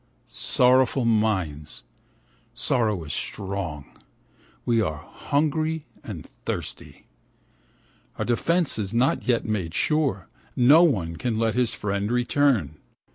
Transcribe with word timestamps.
Sorrowful 0.31 1.05
minds, 1.05 1.83
sorrow 2.55 3.03
is 3.03 3.13
strong, 3.13 3.85
we 4.65 4.81
are 4.81 5.05
hungry 5.07 5.85
and 6.03 6.25
thirsty. 6.43 7.05
Our 8.17 8.25
defence 8.25 8.79
is 8.79 8.95
not 8.95 9.27
yet 9.27 9.45
made 9.45 9.75
sure, 9.75 10.27
no 10.55 10.81
one 10.81 11.17
can 11.17 11.37
let 11.37 11.53
his 11.53 11.75
friend 11.75 12.11
return. 12.11 12.77